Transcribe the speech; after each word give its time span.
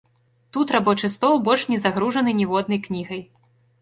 Тут 0.55 0.71
рабочы 0.75 1.09
стол 1.15 1.37
больш 1.47 1.65
не 1.73 1.79
загружаны 1.85 2.37
ніводнай 2.41 2.83
кнігай. 2.89 3.23